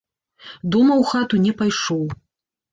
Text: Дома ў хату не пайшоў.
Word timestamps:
Дома 0.77 0.93
ў 1.01 1.11
хату 1.13 1.35
не 1.45 1.53
пайшоў. 1.63 2.05